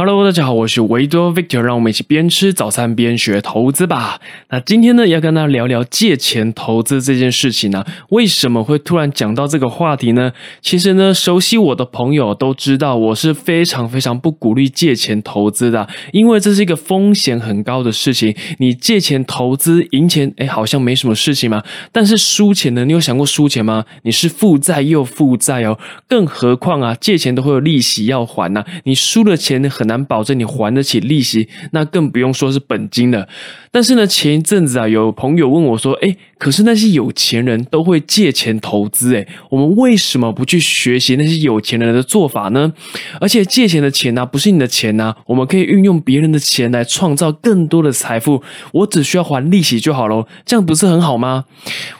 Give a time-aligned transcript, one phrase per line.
[0.00, 4.20] Hello，大家好，我是维多 Victor，让我们一起边吃早餐边学投资吧。
[4.48, 7.84] 那今天呢，要跟大家聊聊借钱投资这件事情呢。
[8.10, 10.30] 为什么会突然讲到这个话题呢？
[10.62, 18.36] 其实呢，熟悉我的朋友都知道，我是非常非常不鼓励借钱投资的，因为这是一个风险很高的事情。
[18.60, 21.64] 你借钱投资赢钱，哎，好像没什么事情嘛。
[21.90, 23.84] 但是输钱呢，你有想过输钱吗？
[24.04, 25.76] 你是负债又负债哦，
[26.06, 28.64] 更何况啊，借钱都会有利息要还呐。
[28.84, 29.87] 你输了钱很。
[29.88, 33.26] 难保证你还得起利息，那更不用说是本金了。
[33.72, 42.72] 但是呢，前一阵子啊，有朋友问我说：“哎，可是那些有钱人都会借钱投资，哎，我们为什么不去学习那些有钱人的做法呢？
[43.20, 48.42] 而且借钱的钱呢，不是你的钱呐，我们可以运用别人的钱来创造更多的财富，
[48.72, 51.44] 我只需要还利息就好喽，这样不是很好吗？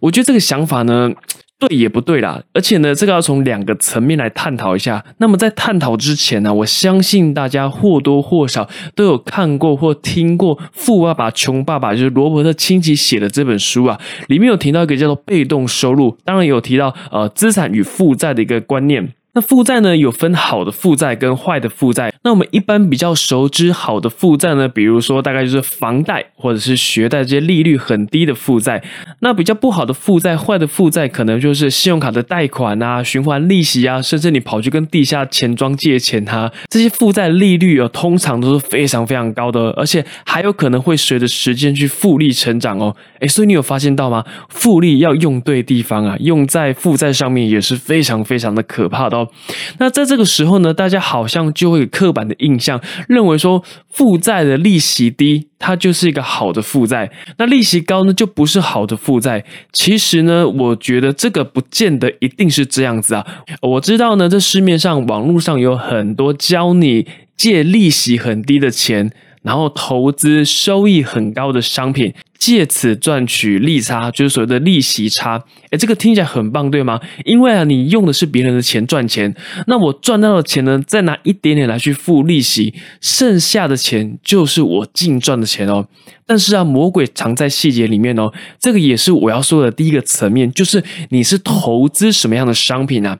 [0.00, 1.10] 我觉得这个想法呢。”
[1.58, 5.02] 对也不对啦，而且呢，这个要从两个层面来探讨一下。
[5.18, 13.98] 那么在探讨之前呢，我相信大家或多或少都有看过或听过《富爸爸穷爸爸》，就是罗伯特清崎写的这本书啊，
[14.28, 19.14] 里面有提到一个叫做被动收入，当然有提到呃资产与负债的一个观念。
[19.36, 22.10] 那负债呢，有分好的负债跟坏的负债。
[22.24, 28.82] 那我们一般比较熟知好的负债呢，比如说大概就是房贷或者是学贷这些利率很低的负债。
[29.20, 42.96] 那比较不好的负债、坏的负债，可能就是信用卡的贷款啊、循环利息啊，甚至你跑去跟地下钱庄借钱啊，这些负债利率哦，通常都是非常非常高的，而且还有可能会随着时间去复利成长哦。
[43.20, 44.24] 诶，所以你有发现到吗？
[44.48, 49.25] 复利要用对地方啊，用在负债上面也是非常非常的可怕的哦。
[49.78, 59.44] 那在这个时候呢，大家好像就会有刻板的印象，认为说负债的利息低，它就是一个好的负债；那利息高呢，就不是好的负债。
[59.72, 63.26] 其实呢，我觉得这个不见得一定是这样子啊。
[63.62, 67.06] 我知道呢，在市面上网络上有很多教你
[67.36, 69.10] 借利息很低的钱，
[69.42, 72.14] 然后投资收益很高的商品。
[72.38, 75.42] 借此赚取利差，就是所谓的利息差。
[75.70, 77.00] 哎，这个听起来很棒，对吗？
[77.24, 79.34] 因为啊，你用的是别人的钱赚钱，
[79.66, 85.86] 那我赚到的钱呢，再拿一点点来去付利息，剩下的钱就是我净赚的钱哦。
[86.26, 88.32] 但是啊，魔鬼藏在细节里面哦。
[88.58, 93.18] 这个也是我要说的第一个层面，就是你是投资什么样的商品啊？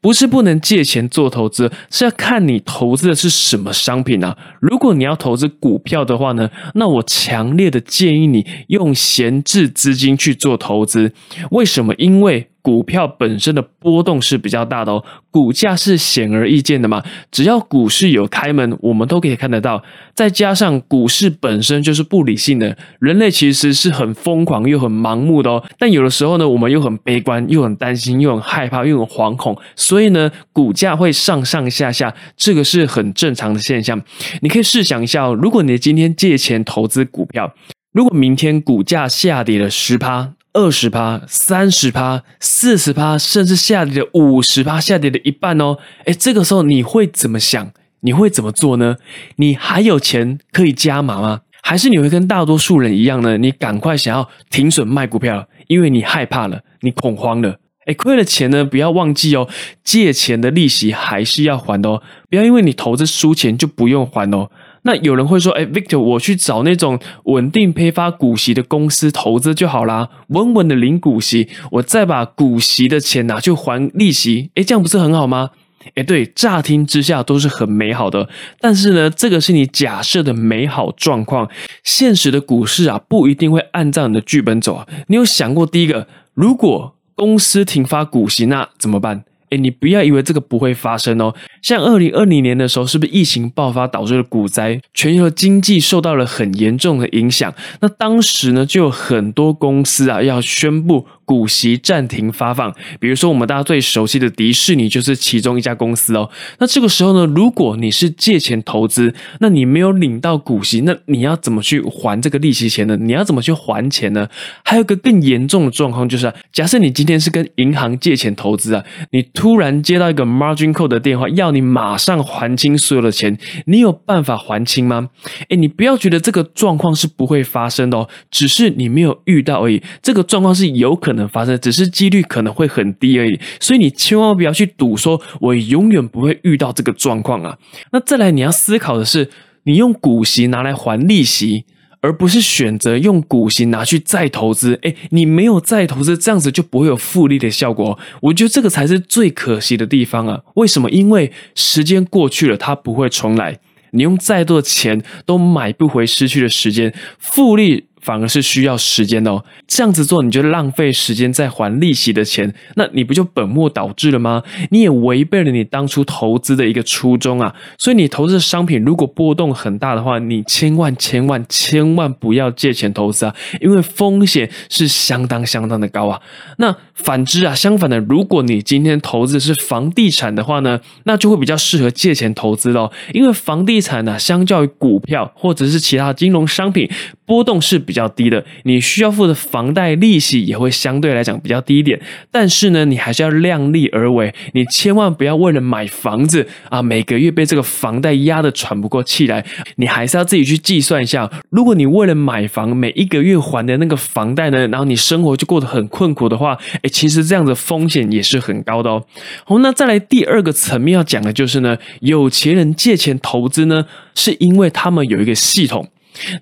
[0.00, 4.36] 不是不能借钱做投资，是要看你投资的是什么商品啊。
[4.60, 8.46] 如果你要投资股票的话呢，那我强烈的建议你。
[8.68, 11.12] 用闲置资金去做投资，
[11.50, 11.94] 为什么？
[11.98, 17.00] 因为股票本身的波动是比较大的哦，股价是显而易见的嘛。
[17.30, 19.80] 只要股市有开门，我们都可以看得到。
[20.16, 25.62] 再加上股市本身就是不理性的，人类其实是很疯狂又很盲目的哦。
[25.78, 34.02] 但有的时候呢，我们又很悲观，又很担心，又很害怕，又很惶恐，所以呢，股价会上上下下，这个是很正常的现象。
[34.40, 37.54] 你可以试想一下哦，如果你今天借钱投资股票。
[37.92, 47.70] 如果明天股价下跌了十趴、二十趴、三十趴、四十趴，甚至下跌了五十趴，下跌了一半哦，哎，这个时候你会怎么想？
[48.00, 48.96] 你会怎么做呢？
[49.36, 51.42] 你还有钱可以加码吗？
[51.62, 53.36] 还是你会跟大多数人一样呢？
[53.36, 57.58] 你赶快想要停损卖股票，因为你害怕了，你恐慌了。
[57.84, 59.46] 哎，亏了钱呢，不要忘记哦，
[59.84, 64.50] 借钱的利息还是要还的哦，不要因为你投资输钱就不用还哦。
[64.86, 75.50] 那有人会说：“哎，Victor，我去找那种稳定配发股息的公司投资就好啦，稳稳的领股息，我再把股息的钱拿去还利息，哎，这样不是很好吗？”
[75.94, 78.28] 哎，对，乍听之下都是很美好的，
[78.60, 81.48] 但是呢，这个是你假设的美好状况，
[81.84, 84.86] 现实的股市啊，不一定会按照你的剧本走啊。
[85.08, 89.24] 你有想过，第一个，如果公司停发股息，那怎么办？
[89.50, 91.34] 哎，你不要以为这个不会发生哦。
[91.62, 97.52] 像二零二零年的时候，是不是疫情爆发导致了股灾，全球经济受到了很严重的影响？
[97.80, 101.06] 那当时呢，就有很多公司啊要宣布。
[101.26, 106.30] 股息暂停发放，比如说我们大家最熟悉的迪士尼就是其中一家公司哦。
[106.60, 112.96] 那这个时候呢，如果你是借钱投资，那你没有领到股息，那你要怎么去还这个利息钱呢？
[112.96, 114.28] 你要怎么去还钱呢？
[114.64, 123.36] 还有个更严重的状况就是，假设你今天是跟银行借钱投资啊，你突然接到一个 margin call 的电话，要你马上还清所有的钱，
[123.66, 125.10] 你有办法还清吗？
[125.48, 129.82] 哎，你不要觉得这个状况是不会发生的哦，只是你没有遇到而已。
[130.00, 131.15] 这个状况是有可能。
[131.16, 137.58] 能发生，只是几率可能会很低而已，所以你千万不要去赌，说我永远不会遇到这个状况啊。
[137.92, 139.28] 那再来，你要思考的是，
[139.64, 141.64] 你用股息拿来还利息，
[142.00, 144.78] 而不是选择用股息拿去再投资。
[144.82, 147.98] 诶，你没有再投资，这样子就不会有复利的效果。
[148.22, 150.40] 我觉得这个才是最可惜的地方啊。
[150.54, 150.88] 为什么？
[150.90, 153.58] 因为时间过去了，它不会重来。
[153.92, 157.86] 你用再多的钱都买不回失去的时间，复利。
[158.06, 164.44] 反而是需要时间的哦，这样子做你就浪费时间在还利息的钱，那你不就本末倒置了吗？
[164.70, 167.52] 你也违背了你当初投资的一个初衷啊！
[167.76, 176.22] 所以你投资的商品如果波动很大的话，你千万千万千万不要借钱投资啊，因为风险是相当相当的高啊。
[176.58, 186.88] 那反之啊，相反的，如果你今天投资是房地产的话呢，那就会比较适合借钱投资喽，因为房地产呢，相较于股票或者是其他金融商品，
[187.26, 187.95] 波动是比。
[187.96, 192.00] 较低的，你需要付的房贷利息也会相对来讲比较低一点。
[192.30, 199.44] 但是呢，你还是要量力而为，你千万不要为了买房子啊，每个月被这个房贷压得喘不过气来。
[199.76, 209.02] 你还是要自己去计算一下，如果你为了买房，每一个月还的那个房贷呢，然后你生活就过得很困苦的话，哎，其实这样的风险也是很高的哦。
[209.44, 215.88] 好，那再来第二个层面要讲的就是呢，有钱人借钱投资呢，是因为他们有一个系统。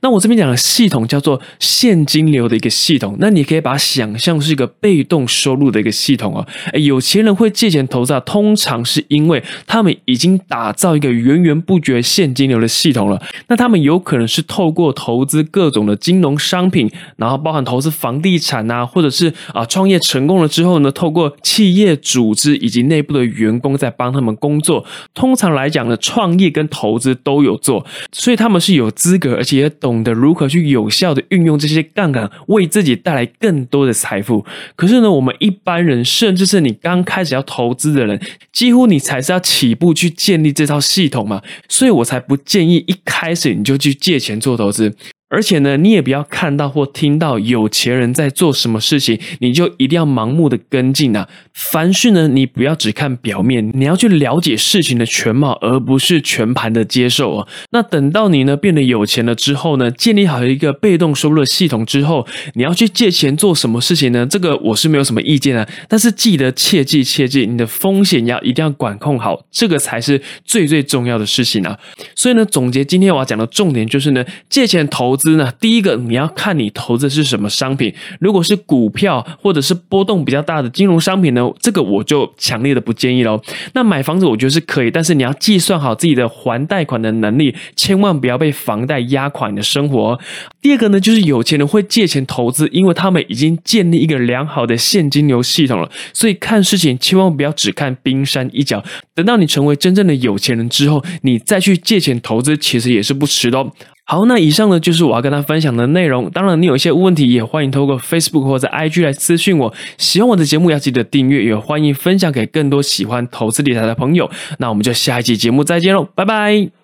[0.00, 6.46] 那我这边讲的系统叫做现金流的一个系统，那你可以把它想象是一个被动收入的一个系统哦。
[6.78, 13.20] 有钱人会借钱投资啊，通常是因为他们已经打造一个源源不绝现金流的系统了。
[13.48, 24.84] 那他们有可能是透过投资各种的金融商品，然后包含投资房地产啊，或者是啊创业成功了之后呢，透过企业组织以及内部的员工在帮他们工作。
[25.14, 29.63] 通常来讲呢，创业跟投资都有做，所以他们是有资格，而且。
[29.64, 34.44] 也懂得如何去有效的运用这些杠杆，为自己带来更多的财富。
[34.76, 38.20] 可是呢，我们一般人，甚至是你刚开始要投资的人，
[38.52, 41.42] 几乎你才是要起步去建立这套系统嘛。
[41.68, 44.94] 所以我才不建议一开始你就去借钱做投资。
[45.34, 51.28] 而且呢，你也不要看到或听到有钱人在做什么事情，你就一定要盲目的跟进啊。
[51.52, 57.48] 凡事呢，你不要只看表面，你要去了解事情的全貌，而不是全盘的接受啊。
[57.70, 64.26] 那等到你呢变得有钱了之后呢，建立好一个被动收入的系统之后，你要去借钱做什么事情呢？
[64.26, 71.78] 这个我是没有什么意见的，但是记得切记切记，你的风险要一定要管控好，这个才是最最重要的事情啊。
[72.16, 75.04] 所以呢，总结今天我要讲的重点就是呢，借钱投。
[75.04, 77.94] 投资呢，第一个你要看你投资是什么商品。
[78.20, 83.40] 如果是股票或者是波动比较大的金融商品呢，这个我就强烈的不建议喽。
[83.72, 90.20] 那买房子我觉得是可以，但是你要计算好自己的还贷款的能力，千万不要被房贷压垮你的生活。
[90.60, 95.90] 第二个呢，就是有钱人会借钱投资，因为他们已经建立一个良好的现金流系统了。
[96.12, 98.84] 所以看事情千万不要只看冰山一角，
[99.14, 103.72] 等到你成为真正的有钱人之后，你再去借钱投资，其实也是不迟的哦。
[104.06, 106.30] 好，那以上呢就是我要跟他分享的内容。
[106.30, 109.74] 当然，你有一些问题也欢迎透过 Facebook 或者 IG 来私讯我。
[109.96, 114.30] 喜欢我的节目要记得订阅，也欢迎分享给更多喜欢投资理财的朋友。
[114.58, 116.74] 那我们就下一期节目再见喽，拜拜。